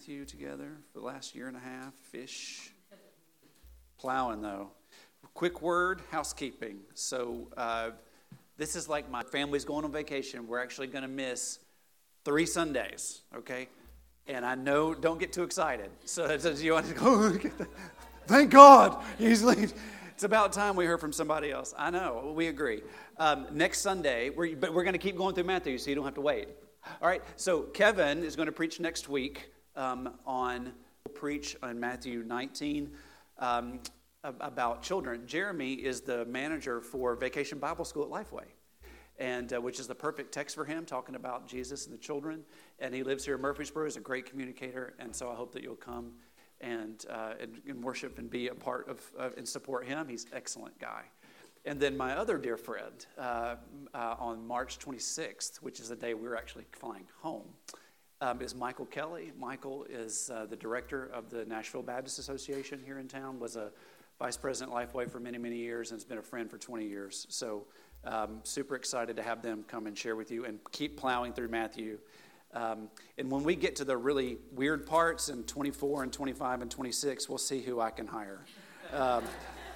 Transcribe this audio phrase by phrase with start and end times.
[0.00, 1.92] Matthew together for the last year and a half.
[2.10, 2.72] Fish.
[3.98, 4.70] Plowing, though.
[5.34, 6.78] Quick word housekeeping.
[6.94, 7.90] So, uh,
[8.56, 10.46] this is like my family's going on vacation.
[10.46, 11.58] We're actually going to miss
[12.24, 13.68] three Sundays, okay?
[14.26, 15.90] And I know, don't get too excited.
[16.06, 17.38] So, so you want to go,
[18.26, 19.70] thank God he's leaving.
[20.14, 21.74] It's about time we heard from somebody else.
[21.76, 22.80] I know, we agree.
[23.18, 26.06] Um, next Sunday, we're, but we're going to keep going through Matthew so you don't
[26.06, 26.48] have to wait.
[27.02, 30.72] All right, so Kevin is going to preach next week um, on
[31.14, 32.90] preach on Matthew 19
[33.38, 33.80] um,
[34.22, 35.26] about children.
[35.26, 38.44] Jeremy is the manager for Vacation Bible School at Lifeway,
[39.18, 42.42] and uh, which is the perfect text for him, talking about Jesus and the children.
[42.78, 43.86] And he lives here in Murfreesboro.
[43.86, 46.12] He's a great communicator, and so I hope that you'll come
[46.60, 50.06] and, uh, and, and, worship and be a part of, of and support him.
[50.08, 51.04] He's an excellent guy.
[51.64, 53.56] And then my other dear friend uh,
[53.94, 57.48] uh, on March 26th, which is the day we are actually flying home,
[58.40, 59.32] is Michael Kelly.
[59.38, 63.70] Michael is uh, the director of the Nashville Baptist Association here in town, was a
[64.18, 67.26] vice president Lifeway for many, many years, and has been a friend for 20 years.
[67.30, 67.66] So
[68.04, 71.48] um, super excited to have them come and share with you and keep plowing through
[71.48, 71.98] Matthew.
[72.52, 76.70] Um, and when we get to the really weird parts in 24 and 25 and
[76.70, 78.44] 26, we'll see who I can hire.
[78.92, 79.24] Um,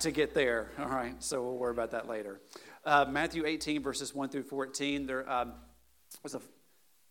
[0.00, 0.68] to get there.
[0.78, 2.40] All right, so we'll worry about that later.
[2.84, 5.52] Uh, Matthew 18, verses 1 through 14, there um,
[6.22, 6.40] was a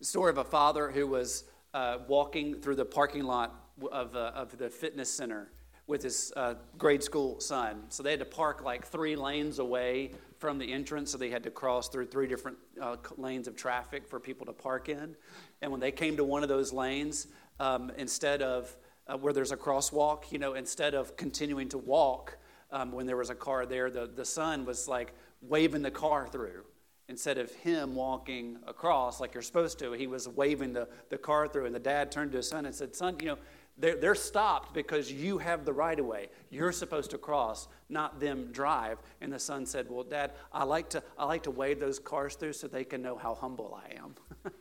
[0.00, 4.56] story of a father who was uh, walking through the parking lot of, uh, of
[4.58, 5.50] the fitness center
[5.86, 7.84] with his uh, grade school son.
[7.88, 11.42] So they had to park like three lanes away from the entrance, so they had
[11.42, 15.14] to cross through three different uh, lanes of traffic for people to park in.
[15.62, 17.26] And when they came to one of those lanes,
[17.60, 18.74] um, instead of
[19.06, 22.38] uh, where there's a crosswalk, you know, instead of continuing to walk,
[22.70, 26.26] um, when there was a car there, the, the son was like waving the car
[26.26, 26.64] through.
[27.08, 31.46] Instead of him walking across like you're supposed to, he was waving the, the car
[31.46, 31.66] through.
[31.66, 33.38] And the dad turned to his son and said, Son, you know,
[33.76, 36.28] they're, they're stopped because you have the right of way.
[36.50, 38.98] You're supposed to cross, not them drive.
[39.20, 42.36] And the son said, Well, Dad, I like to, I like to wave those cars
[42.36, 44.14] through so they can know how humble I am.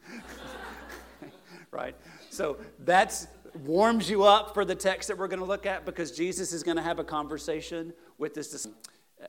[1.72, 1.96] right?
[2.30, 3.28] So that's
[3.66, 6.64] warms you up for the text that we're going to look at because Jesus is
[6.64, 8.68] going to have a conversation with this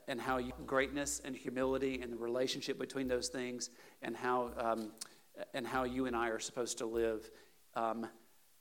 [0.09, 3.71] and how you, greatness and humility and the relationship between those things
[4.03, 4.93] and how um,
[5.53, 7.29] and how you and I are supposed to live,
[7.75, 8.07] um,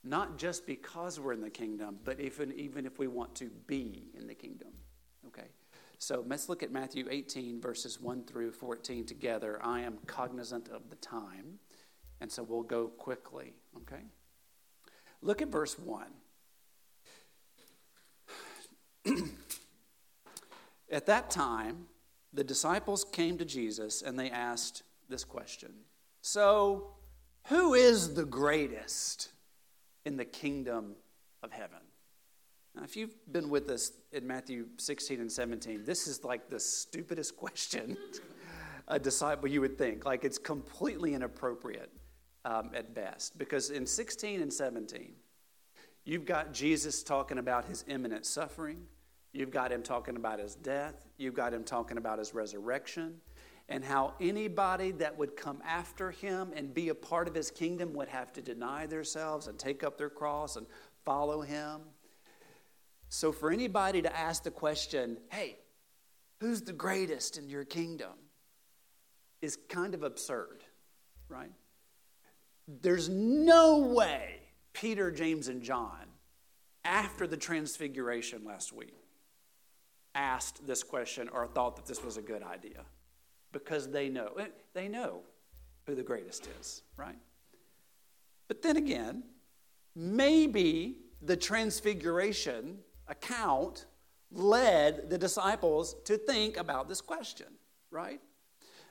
[0.04, 4.10] not just because we're in the kingdom, but even even if we want to be
[4.18, 4.70] in the kingdom.
[5.28, 5.48] Okay,
[5.98, 9.60] so let's look at Matthew 18 verses 1 through 14 together.
[9.64, 11.60] I am cognizant of the time,
[12.22, 13.54] and so we'll go quickly.
[13.78, 14.04] Okay.
[15.24, 16.08] Look at verse 1.
[20.94, 21.88] At that time,
[22.34, 25.74] the disciples came to Jesus and they asked this question
[26.22, 26.94] So,
[27.48, 29.30] who is the greatest
[30.06, 30.96] in the kingdom
[31.42, 31.80] of heaven?
[32.76, 36.60] Now, if you've been with us in Matthew 16 and 17, this is like the
[36.60, 37.98] stupidest question
[38.88, 40.06] a disciple you would think.
[40.06, 41.92] Like it's completely inappropriate
[42.46, 43.38] um, at best.
[43.38, 45.14] Because in 16 and 17,
[46.06, 48.86] you've got Jesus talking about his imminent suffering,
[49.34, 53.20] you've got him talking about his death, you've got him talking about his resurrection,
[53.70, 57.94] and how anybody that would come after him and be a part of his kingdom
[57.94, 60.68] would have to deny themselves and take up their cross and
[61.06, 61.82] follow him.
[63.10, 65.58] So, for anybody to ask the question, hey,
[66.40, 68.14] who's the greatest in your kingdom,
[69.42, 70.64] is kind of absurd,
[71.28, 71.52] right?
[72.68, 74.40] There's no way
[74.74, 76.08] Peter, James, and John,
[76.84, 79.03] after the transfiguration last week,
[80.16, 82.84] asked this question or thought that this was a good idea
[83.52, 85.22] because they know eh, they know
[85.86, 87.18] who the greatest is, right?
[88.48, 89.24] But then again,
[89.96, 93.86] maybe the transfiguration account
[94.32, 97.48] led the disciples to think about this question,
[97.92, 98.20] right?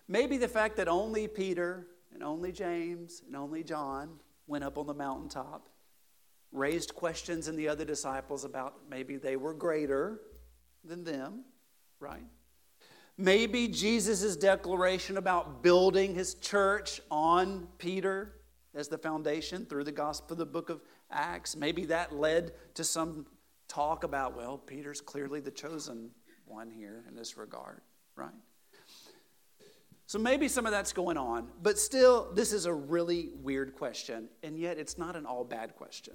[0.09, 4.87] Maybe the fact that only Peter and only James and only John went up on
[4.87, 5.69] the mountaintop,
[6.53, 10.21] raised questions in the other disciples about maybe they were greater
[10.85, 11.45] than them,
[12.01, 12.25] right?
[13.19, 18.35] Maybe Jesus' declaration about building his church on Peter
[18.75, 20.81] as the foundation through the gospel, of the book of
[21.11, 23.27] Acts, maybe that led to some
[23.69, 26.11] talk about, well, Peter's clearly the chosen
[26.47, 27.83] one here in this regard,
[28.17, 28.33] right?
[30.07, 34.29] So maybe some of that's going on, but still, this is a really weird question,
[34.43, 36.15] and yet it's not an all bad question.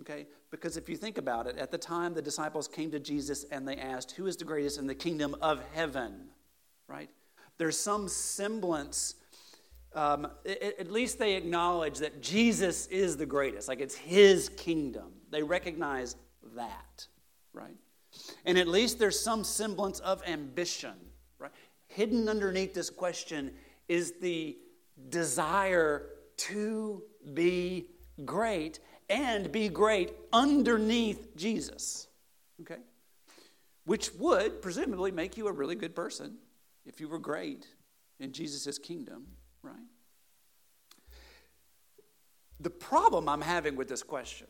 [0.00, 0.26] Okay?
[0.50, 3.66] Because if you think about it, at the time the disciples came to Jesus and
[3.68, 6.28] they asked, Who is the greatest in the kingdom of heaven?
[6.88, 7.10] Right?
[7.58, 9.14] There's some semblance
[9.94, 15.12] um, it, at least they acknowledge that Jesus is the greatest, like it's his kingdom.
[15.30, 16.16] They recognize
[16.56, 17.06] that,
[17.52, 17.76] right?
[18.44, 20.94] And at least there's some semblance of ambition,
[21.38, 21.50] right?
[21.88, 23.52] Hidden underneath this question
[23.88, 24.56] is the
[25.10, 26.06] desire
[26.38, 27.02] to
[27.34, 27.88] be
[28.24, 28.78] great
[29.12, 32.08] and be great underneath Jesus,
[32.62, 32.80] okay?
[33.84, 36.38] Which would presumably make you a really good person
[36.86, 37.66] if you were great
[38.18, 39.26] in Jesus' kingdom,
[39.62, 39.76] right?
[42.58, 44.46] The problem I'm having with this question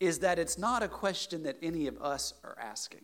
[0.00, 3.02] is that it's not a question that any of us are asking.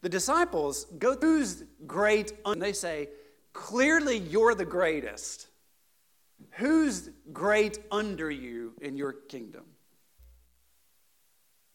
[0.00, 1.44] The disciples go through
[1.86, 3.10] great, and they say,
[3.52, 5.49] Clearly, you're the greatest.
[6.52, 9.64] Who's great under you in your kingdom?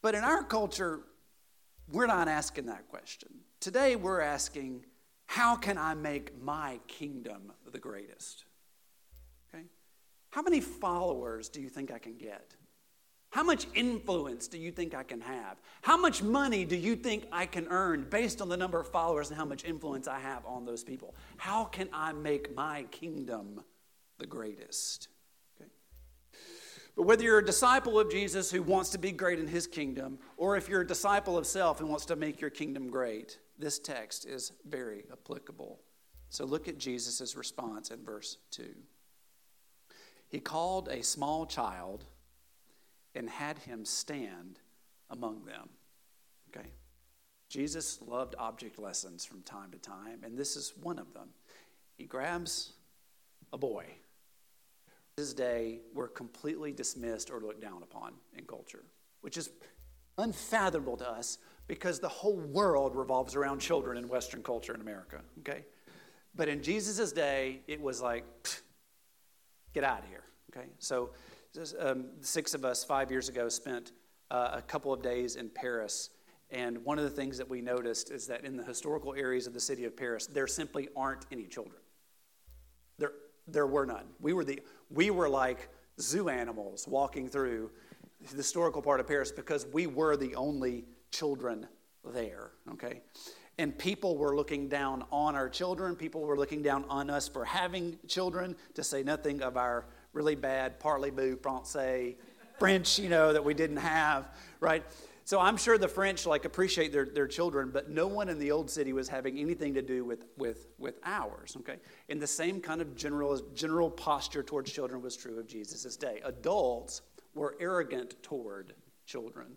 [0.02, 1.02] But in our culture,
[1.92, 3.30] we're not asking that question.
[3.60, 4.86] Today, we're asking,
[5.26, 8.46] How can I make my kingdom the greatest?
[9.50, 9.66] Okay?
[10.30, 12.56] How many followers do you think I can get?
[13.36, 15.58] How much influence do you think I can have?
[15.82, 19.30] How much money do you think I can earn based on the number of followers
[19.30, 21.16] and how much influence I have on those people?
[21.36, 23.62] How can I make my kingdom
[24.18, 25.10] the greatest?
[25.60, 25.70] Okay.
[26.96, 30.20] But whether you're a disciple of Jesus who wants to be great in his kingdom,
[30.38, 33.80] or if you're a disciple of self and wants to make your kingdom great, this
[33.80, 35.80] text is very applicable.
[36.30, 38.76] So look at Jesus' response in verse 2.
[40.28, 42.06] He called a small child
[43.14, 44.60] and had him stand
[45.10, 45.70] among them.
[46.50, 46.70] Okay?
[47.48, 51.30] Jesus loved object lessons from time to time, and this is one of them.
[51.96, 52.74] He grabs
[53.54, 53.86] a boy.
[55.18, 58.84] His day were completely dismissed or looked down upon in culture,
[59.22, 59.50] which is
[60.18, 65.22] unfathomable to us because the whole world revolves around children in Western culture in America.
[65.40, 65.64] Okay?
[66.36, 68.26] But in Jesus' day, it was like,
[69.74, 70.26] get out of here.
[70.54, 70.68] Okay?
[70.80, 71.12] So
[71.80, 73.94] um, six of us five years ago spent
[74.32, 76.10] uh, a couple of days in Paris.
[76.52, 79.54] And one of the things that we noticed is that in the historical areas of
[79.54, 81.78] the city of Paris, there simply aren't any children.
[83.48, 84.06] There, were none.
[84.20, 84.60] We were, the,
[84.90, 85.70] we were like
[86.00, 87.72] zoo animals walking through
[88.30, 91.68] the historical part of Paris because we were the only children
[92.04, 93.02] there, okay?
[93.58, 95.96] And people were looking down on our children.
[95.96, 100.36] People were looking down on us for having children, to say nothing of our really
[100.36, 102.16] bad parlez-vous français
[102.60, 104.84] French, you know, that we didn't have, right?
[105.26, 108.52] So I'm sure the French like appreciate their, their children, but no one in the
[108.52, 111.78] old city was having anything to do with, with, with ours, okay?
[112.10, 116.22] And the same kind of general, general posture towards children was true of Jesus' day.
[116.24, 117.02] Adults
[117.34, 118.74] were arrogant toward
[119.08, 119.48] children.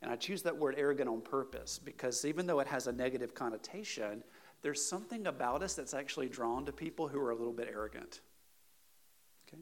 [0.00, 3.34] And I choose that word arrogant on purpose because even though it has a negative
[3.34, 4.24] connotation,
[4.62, 8.22] there's something about us that's actually drawn to people who are a little bit arrogant.
[9.52, 9.60] Okay?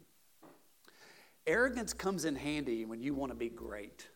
[1.49, 4.07] Arrogance comes in handy when you want to be great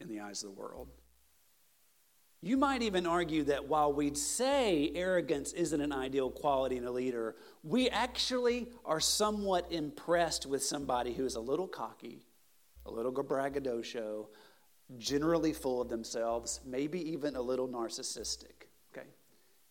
[0.00, 0.88] in the eyes of the world.
[2.42, 6.90] You might even argue that while we'd say arrogance isn't an ideal quality in a
[6.90, 7.34] leader,
[7.64, 12.26] we actually are somewhat impressed with somebody who is a little cocky,
[12.84, 14.28] a little braggadocio,
[14.98, 18.68] generally full of themselves, maybe even a little narcissistic.
[18.92, 19.08] Okay?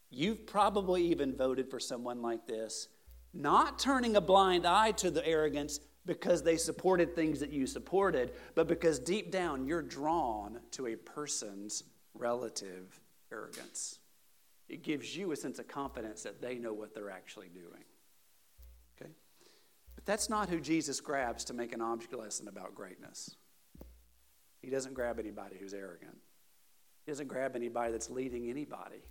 [0.09, 2.89] You've probably even voted for someone like this,
[3.33, 8.33] not turning a blind eye to the arrogance, because they supported things that you supported,
[8.53, 11.83] but because deep down you're drawn to a person's
[12.13, 12.99] relative
[13.31, 13.99] arrogance.
[14.69, 17.83] It gives you a sense of confidence that they know what they're actually doing.
[18.99, 19.11] Okay?
[19.95, 23.35] But that's not who Jesus grabs to make an object lesson about greatness.
[24.61, 26.17] He doesn't grab anybody who's arrogant.
[27.05, 29.03] He doesn't grab anybody that's leading anybody.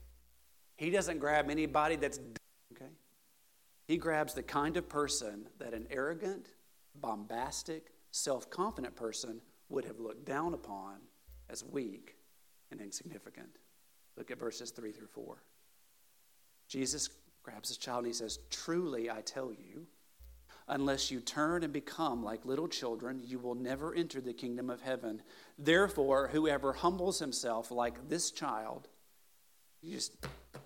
[0.77, 2.19] He doesn't grab anybody that's
[2.73, 2.91] okay.
[3.87, 6.49] He grabs the kind of person that an arrogant,
[6.95, 10.97] bombastic, self confident person would have looked down upon
[11.49, 12.17] as weak
[12.71, 13.59] and insignificant.
[14.17, 15.43] Look at verses 3 through 4.
[16.69, 17.09] Jesus
[17.43, 19.87] grabs his child and he says, Truly I tell you,
[20.69, 24.81] unless you turn and become like little children, you will never enter the kingdom of
[24.81, 25.23] heaven.
[25.59, 28.89] Therefore, whoever humbles himself like this child,
[29.83, 30.17] you just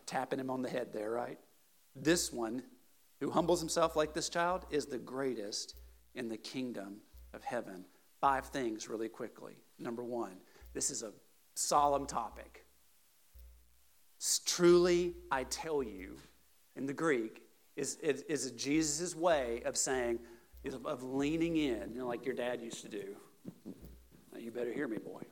[0.07, 1.39] tapping him on the head there, right?
[1.97, 2.63] This one
[3.21, 5.75] who humbles himself like this child is the greatest
[6.15, 6.99] in the kingdom
[7.35, 7.85] of heaven.
[8.21, 9.55] Five things really quickly.
[9.79, 10.37] Number one,
[10.75, 11.13] this is a
[11.55, 12.65] solemn topic.
[14.45, 16.17] Truly, I tell you,
[16.75, 17.43] in the Greek,
[17.77, 20.19] is, is, is Jesus' way of saying,
[20.85, 23.17] of leaning in, you know, like your dad used to do.
[24.33, 25.23] Now, you better hear me, boy.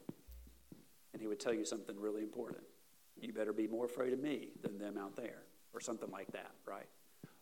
[1.13, 2.63] And he would tell you something really important.
[3.21, 5.43] You better be more afraid of me than them out there,
[5.75, 6.87] or something like that, right?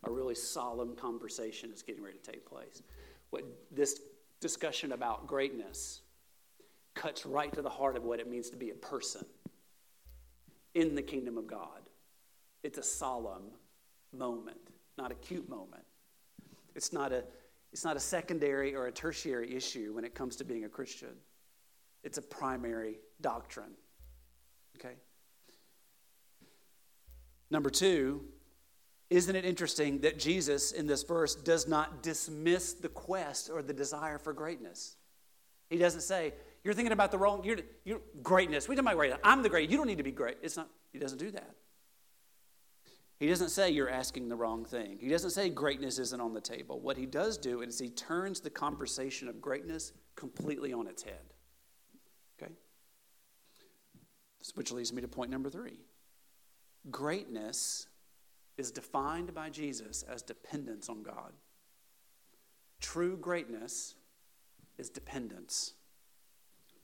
[0.07, 2.83] a really solemn conversation is getting ready to take place.
[3.35, 4.01] What this
[4.39, 6.03] discussion about greatness
[6.95, 9.25] cuts right to the heart of what it means to be a person
[10.75, 11.81] in the kingdom of God.
[12.63, 13.51] It's a solemn
[14.17, 14.61] moment,
[14.97, 15.83] not a cute moment.
[16.77, 17.25] It's not a,
[17.73, 21.17] it's not a secondary or a tertiary issue when it comes to being a Christian.
[22.05, 23.73] It's a primary doctrine.
[24.79, 24.95] Okay?
[27.51, 28.27] Number two,
[29.15, 33.73] isn't it interesting that Jesus in this verse does not dismiss the quest or the
[33.73, 34.97] desire for greatness?
[35.71, 38.69] He doesn't say, You're thinking about the wrong, you're, you're greatness.
[38.69, 39.21] We don't about greatness.
[39.23, 39.71] I'm the great.
[39.71, 40.39] You don't need to be great.
[40.43, 41.55] It's not, he doesn't do that.
[43.21, 44.99] He doesn't say you're asking the wrong thing.
[45.01, 46.81] He doesn't say greatness isn't on the table.
[46.81, 51.23] What he does do is he turns the conversation of greatness completely on its head.
[52.43, 52.53] Okay?
[54.55, 55.79] Which leads me to point number three.
[56.91, 57.87] Greatness
[58.57, 61.33] is defined by Jesus as dependence on God.
[62.81, 63.95] True greatness
[64.79, 65.75] is dependence.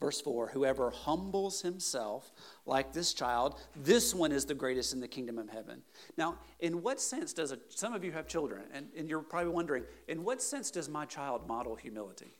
[0.01, 2.33] Verse 4 Whoever humbles himself
[2.65, 5.83] like this child, this one is the greatest in the kingdom of heaven.
[6.17, 9.53] Now, in what sense does a, some of you have children, and, and you're probably
[9.53, 12.35] wondering, in what sense does my child model humility?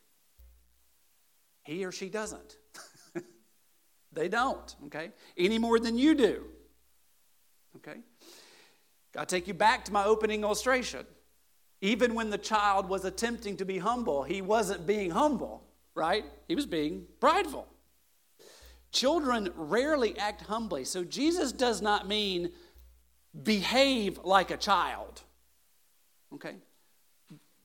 [1.65, 2.57] He or she doesn't.
[4.13, 5.11] they don't, okay?
[5.37, 6.45] Any more than you do.
[9.17, 11.07] I take you back to my opening illustration.
[11.81, 15.65] Even when the child was attempting to be humble, he wasn't being humble,
[15.95, 16.25] right?
[16.47, 17.67] He was being prideful.
[18.93, 20.85] Children rarely act humbly.
[20.85, 22.53] So Jesus does not mean
[23.43, 25.23] behave like a child.
[26.35, 26.57] Okay?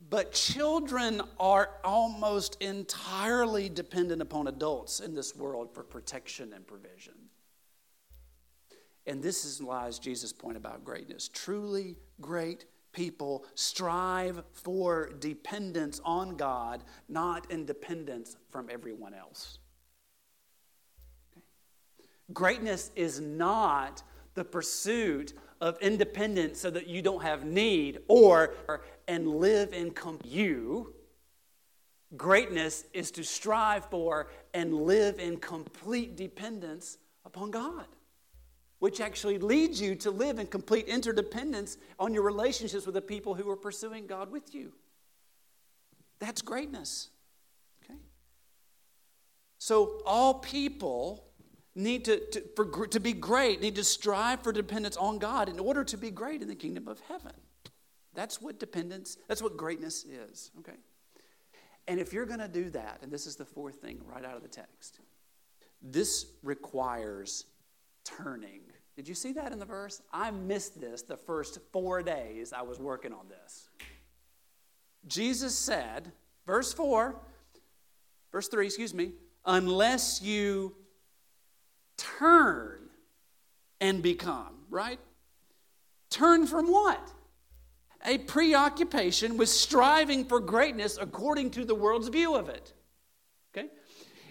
[0.07, 7.13] But children are almost entirely dependent upon adults in this world for protection and provision.
[9.07, 11.29] And this is lies Jesus' point about greatness.
[11.29, 19.59] Truly great people strive for dependence on God, not independence from everyone else.
[21.31, 21.45] Okay?
[22.33, 24.01] Greatness is not
[24.33, 28.55] the pursuit of independence so that you don't have need or
[29.07, 30.93] and live in com- you.
[32.17, 37.85] Greatness is to strive for and live in complete dependence upon God
[38.85, 43.33] which actually leads you to live in complete interdependence on your relationships with the people
[43.33, 44.73] who are pursuing God with you.
[46.19, 47.09] That's greatness.
[47.83, 47.97] Okay?
[49.57, 51.25] So, all people
[51.73, 55.57] need to, to, for, to be great, need to strive for dependence on God in
[55.57, 57.33] order to be great in the kingdom of heaven.
[58.13, 60.77] That's what dependence, that's what greatness is, okay?
[61.87, 64.35] And if you're going to do that, and this is the fourth thing right out
[64.35, 64.99] of the text,
[65.81, 67.45] this requires
[68.03, 68.61] turning.
[68.95, 70.01] Did you see that in the verse?
[70.13, 73.69] I missed this the first four days I was working on this.
[75.07, 76.11] Jesus said,
[76.45, 77.15] verse 4,
[78.31, 79.11] verse 3, excuse me,
[79.45, 80.75] unless you
[81.97, 82.89] turn
[83.81, 84.99] and become, right?
[86.09, 87.11] Turn from what?
[88.05, 92.73] A preoccupation with striving for greatness according to the world's view of it.
[93.55, 93.67] Okay?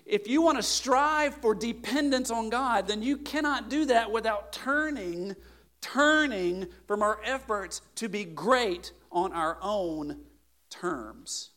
[0.07, 4.53] If you want to strive for dependence on God, then you cannot do that without
[4.53, 5.35] turning,
[5.81, 10.21] turning from our efforts to be great on our own
[10.69, 11.51] terms.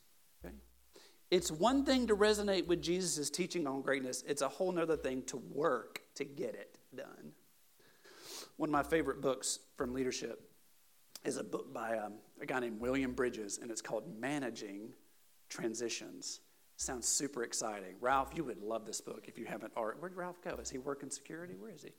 [0.43, 0.55] Okay?
[1.29, 5.23] It's one thing to resonate with Jesus' teaching on greatness, it's a whole other thing
[5.23, 7.33] to work to get it done.
[8.55, 10.49] One of my favorite books from leadership
[11.25, 14.93] is a book by um, a guy named William Bridges, and it's called Managing
[15.49, 16.39] Transitions.
[16.77, 17.95] Sounds super exciting.
[17.99, 19.99] Ralph, you would love this book if you haven't already.
[19.99, 20.57] Where'd Ralph go?
[20.61, 21.55] Is he working security?
[21.57, 21.89] Where is he?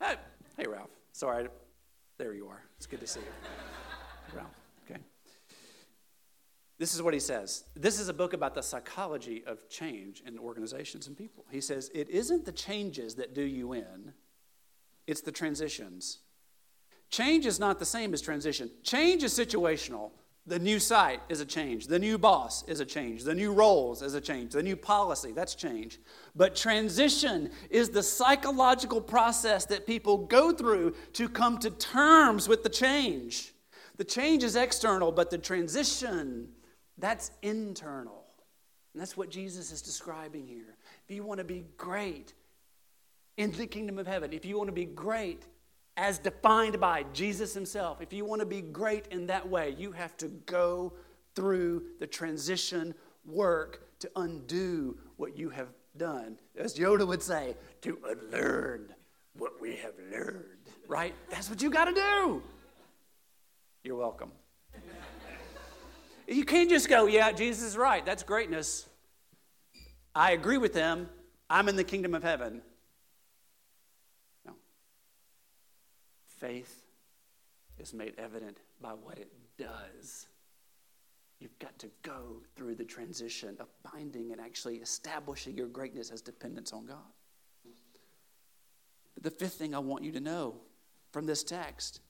[0.00, 0.14] Hey,
[0.56, 0.90] hey Ralph.
[1.12, 1.48] Sorry.
[2.16, 2.62] There you are.
[2.76, 4.36] It's good to see you.
[4.36, 4.54] Ralph,
[4.84, 5.00] okay.
[6.78, 7.64] This is what he says.
[7.74, 11.44] This is a book about the psychology of change in organizations and people.
[11.50, 14.12] He says, It isn't the changes that do you in,
[15.08, 16.20] it's the transitions.
[17.10, 18.70] Change is not the same as transition.
[18.84, 20.10] Change is situational.
[20.46, 21.86] The new site is a change.
[21.86, 23.24] The new boss is a change.
[23.24, 24.52] The new roles is a change.
[24.52, 25.98] The new policy, that's change.
[26.36, 32.62] But transition is the psychological process that people go through to come to terms with
[32.62, 33.54] the change.
[33.96, 36.48] The change is external, but the transition,
[36.98, 38.24] that's internal.
[38.92, 40.76] And that's what Jesus is describing here.
[41.08, 42.34] If you want to be great
[43.38, 45.42] in the kingdom of heaven, if you want to be great
[45.96, 48.00] as defined by Jesus himself.
[48.00, 50.92] If you want to be great in that way, you have to go
[51.34, 56.38] through the transition work to undo what you have done.
[56.56, 58.92] As Yoda would say, to unlearn
[59.36, 60.44] what we have learned,
[60.88, 61.14] right?
[61.30, 62.42] That's what you got to do.
[63.82, 64.32] You're welcome.
[66.26, 68.04] You can't just go, yeah, Jesus is right.
[68.04, 68.88] That's greatness.
[70.14, 71.08] I agree with him.
[71.50, 72.62] I'm in the kingdom of heaven.
[76.44, 76.82] Faith
[77.78, 80.26] is made evident by what it does.
[81.40, 86.20] You've got to go through the transition of finding and actually establishing your greatness as
[86.20, 86.98] dependence on God.
[89.22, 90.56] The fifth thing I want you to know
[91.12, 92.00] from this text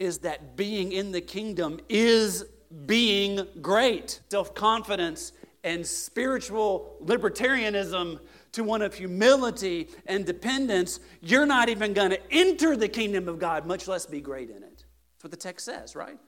[0.00, 2.46] is that being in the kingdom is
[2.86, 4.18] being great.
[4.28, 8.18] Self confidence and spiritual libertarianism
[8.54, 13.38] to one of humility and dependence, you're not even going to enter the kingdom of
[13.38, 14.84] God, much less be great in it.
[15.14, 16.18] That's what the text says, right?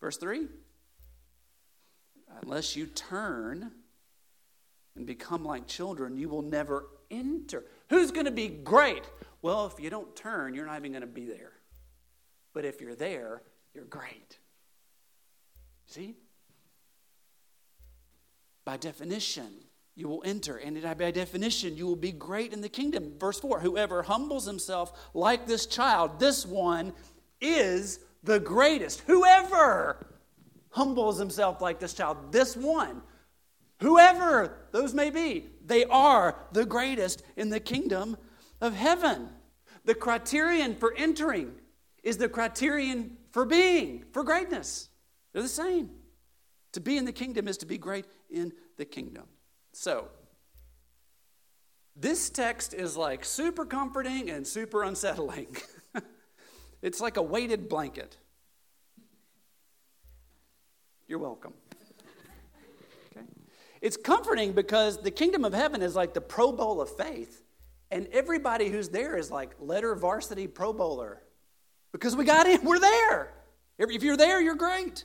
[0.00, 0.48] Verse 3
[2.42, 3.70] Unless you turn
[4.96, 7.64] and become like children, you will never enter.
[7.90, 9.04] Who's going to be great?
[9.42, 11.52] Well, if you don't turn, you're not even going to be there.
[12.54, 13.42] But if you're there,
[13.74, 14.38] you're great.
[15.86, 16.16] See?
[18.64, 19.52] By definition,
[19.96, 23.14] you will enter, and by definition, you will be great in the kingdom.
[23.18, 26.92] Verse 4 Whoever humbles himself like this child, this one
[27.40, 29.02] is the greatest.
[29.06, 30.06] Whoever
[30.70, 33.02] humbles himself like this child, this one,
[33.80, 38.16] whoever those may be, they are the greatest in the kingdom
[38.60, 39.28] of heaven.
[39.84, 41.52] The criterion for entering
[42.02, 44.88] is the criterion for being, for greatness.
[45.32, 45.90] They're the same.
[46.72, 49.24] To be in the kingdom is to be great in the kingdom.
[49.76, 50.06] So,
[51.96, 55.56] this text is like super comforting and super unsettling.
[56.82, 58.16] it's like a weighted blanket.
[61.08, 61.54] You're welcome.
[63.10, 63.26] Okay?
[63.80, 67.42] It's comforting because the kingdom of heaven is like the Pro Bowl of faith,
[67.90, 71.20] and everybody who's there is like letter varsity Pro Bowler
[71.90, 73.34] because we got in, we're there.
[73.78, 75.02] If you're there, you're great.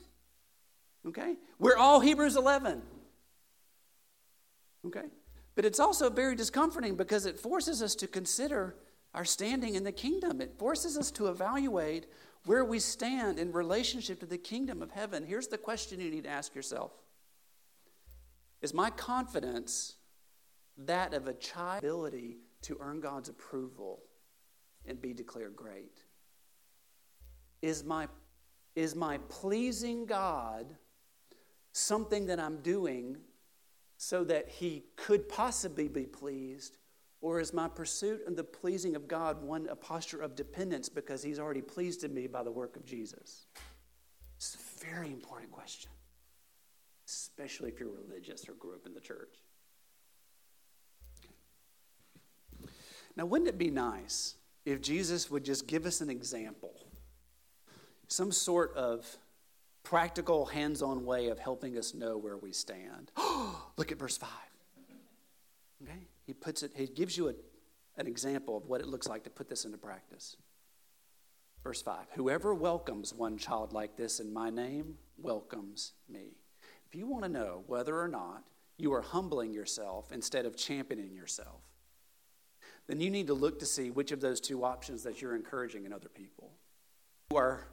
[1.04, 1.34] Okay?
[1.58, 2.82] We're all Hebrews 11.
[4.86, 5.08] Okay?
[5.54, 8.76] But it's also very discomforting because it forces us to consider
[9.14, 10.40] our standing in the kingdom.
[10.40, 12.06] It forces us to evaluate
[12.46, 15.26] where we stand in relationship to the kingdom of heaven.
[15.26, 16.92] Here's the question you need to ask yourself
[18.62, 19.96] Is my confidence
[20.78, 24.00] that of a child ability to earn God's approval
[24.86, 26.00] and be declared great?
[27.60, 28.08] Is my,
[28.74, 30.66] is my pleasing God
[31.72, 33.18] something that I'm doing
[34.02, 36.78] so that He could possibly be pleased?
[37.20, 41.22] Or is my pursuit and the pleasing of God one a posture of dependence because
[41.22, 43.44] He's already pleased in me by the work of Jesus?
[44.38, 45.90] It's a very important question,
[47.06, 49.36] especially if you're religious or grew up in the church.
[53.16, 56.72] Now, wouldn't it be nice if Jesus would just give us an example,
[58.08, 59.06] some sort of
[59.90, 63.10] practical, hands on way of helping us know where we stand?
[63.76, 64.28] Look at verse 5.
[65.82, 66.06] Okay?
[66.28, 67.34] He puts it, he gives you a,
[67.96, 70.36] an example of what it looks like to put this into practice.
[71.64, 76.36] Verse 5 Whoever welcomes one child like this in my name welcomes me.
[76.86, 78.44] If you want to know whether or not
[78.78, 81.62] you are humbling yourself instead of championing yourself,
[82.86, 85.84] then you need to look to see which of those two options that you're encouraging
[85.84, 86.52] in other people.
[87.32, 87.66] You are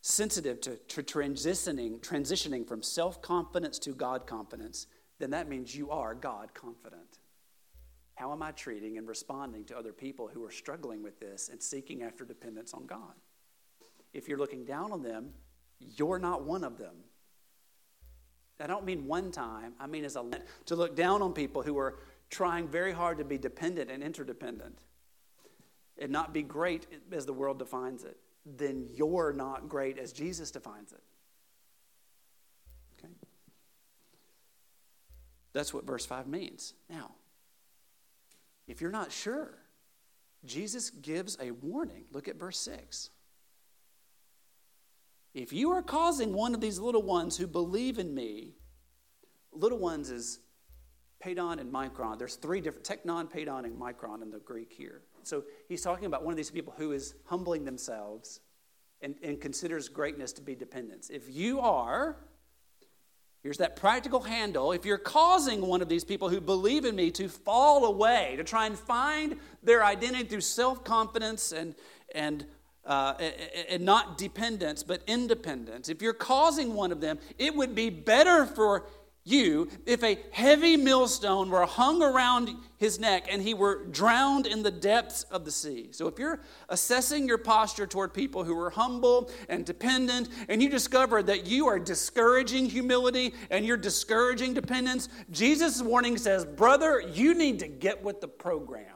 [0.00, 4.86] sensitive to, to transitioning, transitioning from self confidence to God confidence,
[5.18, 7.18] then that means you are God confident.
[8.14, 11.62] How am I treating and responding to other people who are struggling with this and
[11.62, 13.14] seeking after dependence on God?
[14.12, 15.30] If you're looking down on them,
[15.78, 16.96] you're not one of them.
[18.60, 20.24] I don't mean one time, I mean as a
[20.66, 24.78] to look down on people who are trying very hard to be dependent and interdependent
[25.98, 30.50] and not be great as the world defines it, then you're not great as Jesus
[30.50, 31.02] defines it.
[32.98, 33.12] Okay?
[35.52, 36.74] That's what verse 5 means.
[36.88, 37.12] Now,
[38.66, 39.58] if you're not sure,
[40.44, 42.04] Jesus gives a warning.
[42.12, 43.10] Look at verse 6.
[45.34, 48.54] If you are causing one of these little ones who believe in me,
[49.52, 50.40] little ones is
[51.20, 52.18] pedon and micron.
[52.18, 55.02] There's three different teknon, pedon, and micron in the Greek here.
[55.26, 58.40] So he's talking about one of these people who is humbling themselves
[59.00, 61.10] and, and considers greatness to be dependence.
[61.10, 62.16] If you are
[63.42, 64.72] Here's that practical handle.
[64.72, 68.44] If you're causing one of these people who believe in me to fall away, to
[68.44, 71.74] try and find their identity through self confidence and,
[72.14, 72.44] and,
[72.84, 73.14] uh,
[73.70, 78.44] and not dependence, but independence, if you're causing one of them, it would be better
[78.44, 78.86] for
[79.24, 84.62] you if a heavy millstone were hung around his neck and he were drowned in
[84.62, 85.88] the depths of the sea.
[85.92, 90.68] So, if you're assessing your posture toward people who are humble and dependent, and you
[90.68, 97.34] discover that you are discouraging humility and you're discouraging dependence, Jesus' warning says, Brother, you
[97.34, 98.89] need to get with the program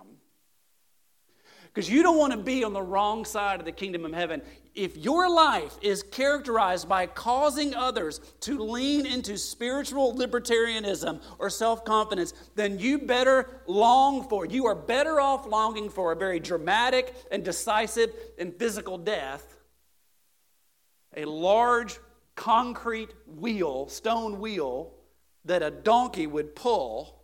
[1.74, 4.40] because you don't want to be on the wrong side of the kingdom of heaven.
[4.76, 11.84] If your life is characterized by causing others to lean into spiritual libertarianism or self
[11.84, 17.12] confidence, then you better long for, you are better off longing for a very dramatic
[17.32, 19.56] and decisive and physical death,
[21.16, 21.98] a large
[22.36, 24.92] concrete wheel, stone wheel,
[25.44, 27.23] that a donkey would pull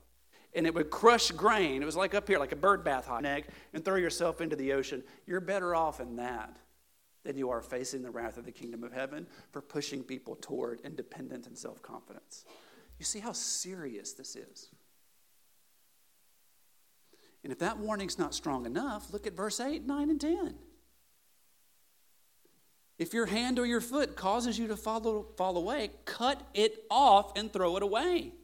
[0.54, 1.82] and it would crush grain.
[1.82, 4.56] It was like up here, like a bird bath hot neck, and throw yourself into
[4.56, 5.02] the ocean.
[5.26, 6.56] You're better off in that
[7.24, 10.80] than you are facing the wrath of the kingdom of heaven for pushing people toward
[10.80, 12.44] independence and self confidence.
[12.98, 14.68] You see how serious this is.
[17.42, 20.54] And if that warning's not strong enough, look at verse 8, 9, and 10.
[22.98, 27.32] If your hand or your foot causes you to fall, fall away, cut it off
[27.36, 28.34] and throw it away.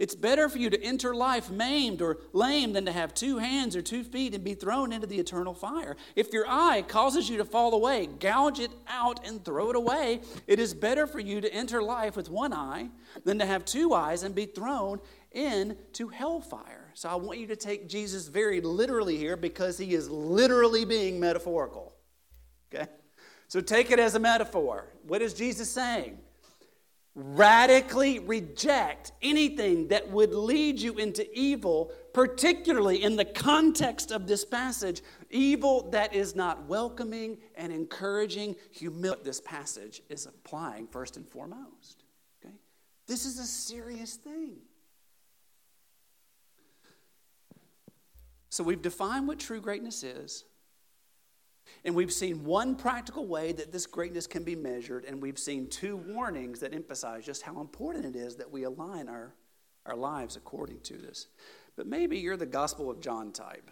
[0.00, 3.76] It's better for you to enter life maimed or lame than to have two hands
[3.76, 5.94] or two feet and be thrown into the eternal fire.
[6.16, 10.22] If your eye causes you to fall away, gouge it out and throw it away.
[10.46, 12.88] It is better for you to enter life with one eye
[13.26, 15.00] than to have two eyes and be thrown
[15.32, 16.92] into hellfire.
[16.94, 21.20] So I want you to take Jesus very literally here because he is literally being
[21.20, 21.94] metaphorical.
[22.74, 22.86] Okay?
[23.48, 24.86] So take it as a metaphor.
[25.06, 26.20] What is Jesus saying?
[27.20, 34.44] Radically reject anything that would lead you into evil, particularly in the context of this
[34.44, 39.22] passage, evil that is not welcoming and encouraging humility.
[39.24, 42.04] This passage is applying first and foremost.
[42.44, 42.54] Okay?
[43.06, 44.56] This is a serious thing.
[48.48, 50.44] So we've defined what true greatness is.
[51.84, 55.66] And we've seen one practical way that this greatness can be measured, and we've seen
[55.66, 59.34] two warnings that emphasize just how important it is that we align our,
[59.86, 61.28] our lives according to this.
[61.76, 63.70] But maybe you're the Gospel of John type.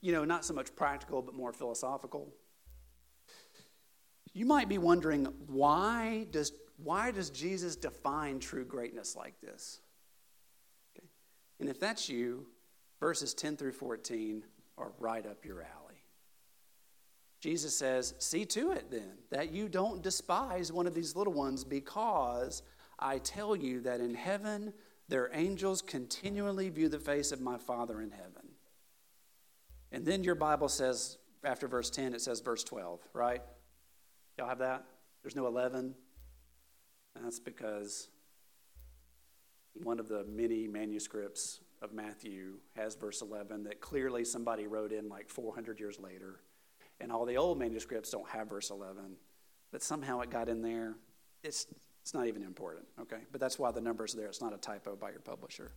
[0.00, 2.34] You know, not so much practical, but more philosophical.
[4.34, 9.80] You might be wondering why does, why does Jesus define true greatness like this?
[10.96, 11.06] Okay.
[11.60, 12.46] And if that's you,
[12.98, 14.42] verses 10 through 14
[14.78, 15.81] are right up your alley.
[17.42, 21.64] Jesus says, See to it then that you don't despise one of these little ones,
[21.64, 22.62] because
[23.00, 24.72] I tell you that in heaven
[25.08, 28.48] their angels continually view the face of my Father in heaven.
[29.90, 33.42] And then your Bible says, after verse 10, it says verse 12, right?
[34.38, 34.84] Y'all have that?
[35.22, 35.94] There's no 11.
[37.20, 38.08] That's because
[39.74, 45.08] one of the many manuscripts of Matthew has verse 11 that clearly somebody wrote in
[45.08, 46.40] like 400 years later
[47.02, 49.16] and all the old manuscripts don't have verse 11,
[49.72, 50.94] but somehow it got in there.
[51.42, 51.66] It's,
[52.00, 53.22] it's not even important, okay?
[53.32, 54.28] But that's why the number's are there.
[54.28, 55.72] It's not a typo by your publisher.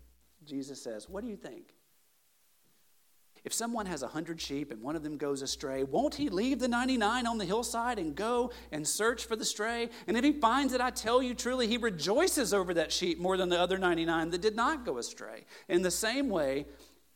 [0.45, 1.73] Jesus says, What do you think?
[3.43, 6.57] If someone has a hundred sheep and one of them goes astray, won't he leave
[6.57, 9.89] the 99 on the hillside and go and search for the stray?
[10.07, 13.37] And if he finds it, I tell you truly, he rejoices over that sheep more
[13.37, 15.45] than the other 99 that did not go astray.
[15.69, 16.65] In the same way,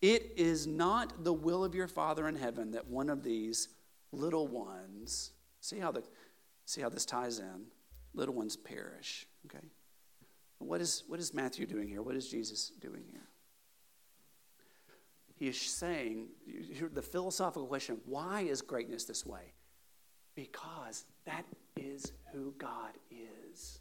[0.04, 3.70] it is not the will of your Father in heaven that one of these
[4.12, 6.04] little ones, see how, the,
[6.66, 7.66] see how this ties in?
[8.14, 9.28] Little ones perish.
[9.46, 9.66] Okay?
[10.60, 12.02] What is, what is Matthew doing here?
[12.02, 13.28] What is Jesus doing here?
[15.36, 16.28] He is saying,
[16.94, 19.54] the philosophical question why is greatness this way?
[20.36, 21.46] Because that
[21.78, 23.80] is who God is.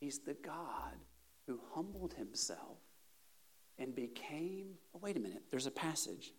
[0.00, 0.94] He's the God
[1.46, 2.78] who humbled himself
[3.78, 4.68] and became.
[4.94, 6.32] Oh, wait a minute, there's a passage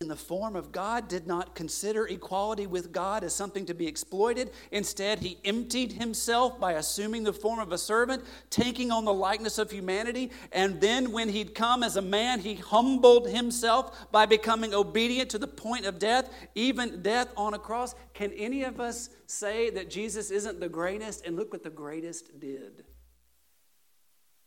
[0.00, 3.86] in the form of God did not consider equality with God as something to be
[3.86, 4.50] exploited.
[4.70, 9.58] Instead, he emptied himself by assuming the form of a servant, taking on the likeness
[9.58, 10.30] of humanity.
[10.52, 15.38] And then, when he'd come as a man, he humbled himself by becoming obedient to
[15.38, 17.94] the point of death, even death on a cross.
[18.14, 21.26] Can any of us say that Jesus isn't the greatest?
[21.26, 22.84] And look what the greatest did.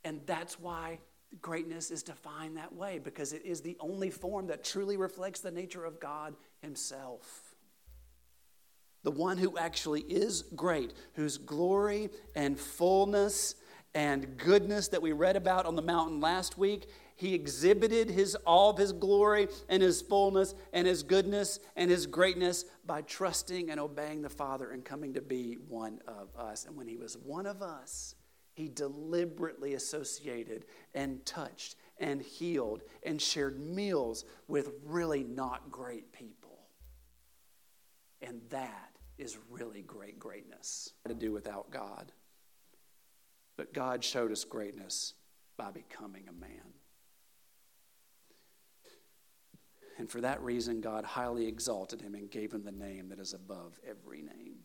[0.03, 0.97] And that's why
[1.41, 5.51] greatness is defined that way because it is the only form that truly reflects the
[5.51, 7.55] nature of God Himself.
[9.03, 13.55] The one who actually is great, whose glory and fullness
[13.93, 18.71] and goodness that we read about on the mountain last week, he exhibited his all
[18.71, 23.79] of his glory and his fullness and his goodness and his greatness by trusting and
[23.79, 26.65] obeying the Father and coming to be one of us.
[26.65, 28.15] And when he was one of us,
[28.53, 36.59] He deliberately associated and touched and healed and shared meals with really not great people.
[38.21, 42.11] And that is really great greatness to do without God.
[43.57, 45.13] But God showed us greatness
[45.57, 46.73] by becoming a man.
[49.97, 53.33] And for that reason, God highly exalted him and gave him the name that is
[53.33, 54.57] above every name.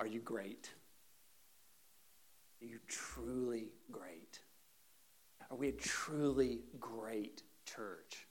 [0.00, 0.70] Are you great?
[2.62, 4.38] Are you truly great?
[5.50, 8.28] Are we a truly great church?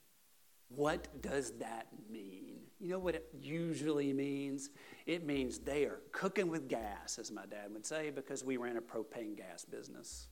[0.70, 2.62] What does that mean?
[2.80, 4.70] You know what it usually means?
[5.06, 8.78] It means they are cooking with gas, as my dad would say, because we ran
[8.78, 10.30] a propane gas business.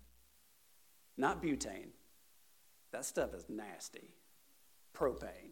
[1.18, 1.90] Not butane.
[2.92, 4.14] That stuff is nasty.
[4.96, 5.52] Propane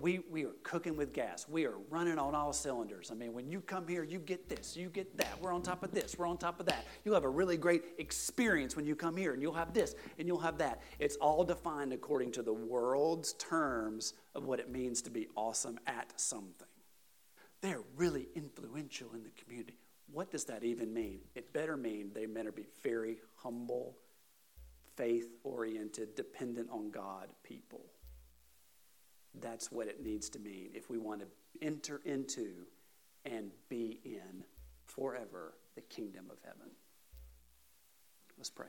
[0.00, 1.46] we, we are cooking with gas.
[1.48, 3.10] We are running on all cylinders.
[3.10, 5.40] I mean, when you come here, you get this, you get that.
[5.40, 6.86] We're on top of this, we're on top of that.
[7.04, 10.26] You'll have a really great experience when you come here, and you'll have this, and
[10.26, 10.80] you'll have that.
[10.98, 15.78] It's all defined according to the world's terms of what it means to be awesome
[15.86, 16.68] at something.
[17.60, 19.78] They're really influential in the community.
[20.10, 21.20] What does that even mean?
[21.34, 23.96] It better mean they better be very humble,
[24.96, 27.86] faith oriented, dependent on God people.
[29.40, 31.26] That's what it needs to mean if we want to
[31.60, 32.66] enter into
[33.24, 34.44] and be in
[34.84, 36.70] forever the kingdom of heaven.
[38.36, 38.68] Let's pray.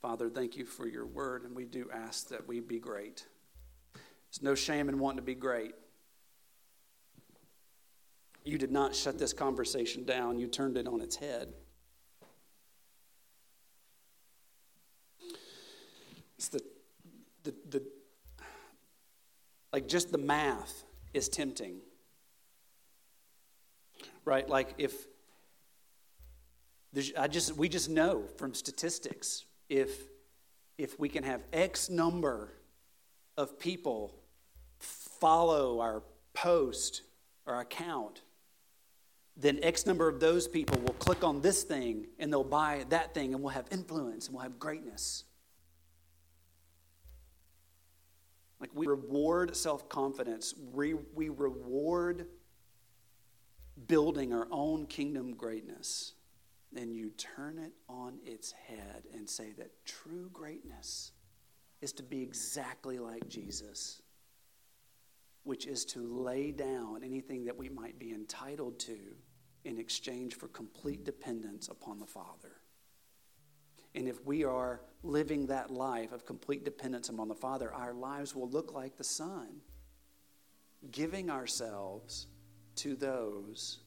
[0.00, 3.26] Father, thank you for your word, and we do ask that we be great.
[3.94, 5.74] There's no shame in wanting to be great.
[8.44, 11.54] You did not shut this conversation down, you turned it on its head.
[16.36, 16.60] It's the,
[17.44, 17.82] the
[19.74, 20.84] like just the math
[21.14, 21.80] is tempting.
[24.24, 24.48] Right?
[24.48, 24.94] Like if
[27.18, 29.90] I just we just know from statistics if
[30.78, 32.52] if we can have X number
[33.36, 34.14] of people
[34.78, 37.02] follow our post
[37.44, 38.22] or account,
[39.36, 43.12] then X number of those people will click on this thing and they'll buy that
[43.12, 45.24] thing and we'll have influence and we'll have greatness.
[48.60, 52.26] Like we reward self confidence, we, we reward
[53.86, 56.14] building our own kingdom greatness.
[56.72, 61.12] Then you turn it on its head and say that true greatness
[61.80, 64.02] is to be exactly like Jesus,
[65.44, 68.98] which is to lay down anything that we might be entitled to
[69.64, 72.60] in exchange for complete dependence upon the Father.
[73.94, 78.34] And if we are living that life of complete dependence upon the Father, our lives
[78.34, 79.60] will look like the Son,
[80.90, 82.26] giving ourselves
[82.76, 83.78] to those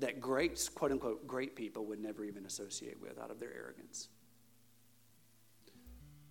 [0.00, 4.08] that great, quote unquote, great people would never even associate with out of their arrogance.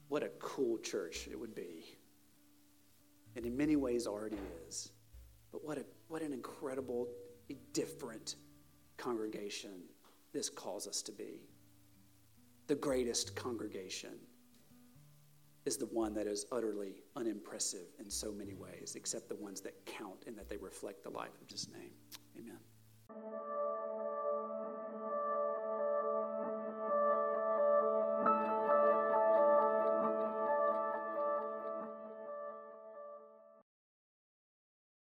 [0.08, 1.98] What a cool church it would be.
[3.36, 4.92] And in many ways already is.
[5.52, 7.08] But what, a, what an incredible,
[7.74, 8.36] different
[8.96, 9.72] congregation
[10.34, 11.42] this calls us to be.
[12.68, 14.20] The greatest congregation
[15.66, 19.86] is the one that is utterly unimpressive in so many ways, except the ones that
[19.86, 21.92] count and that they reflect the life of His name.
[22.38, 22.58] Amen.